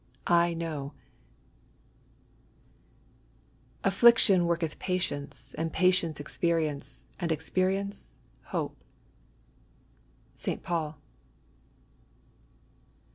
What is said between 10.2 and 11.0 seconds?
St. Paul.